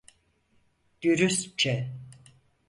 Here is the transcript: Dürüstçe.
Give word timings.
Dürüstçe. 1.03 1.91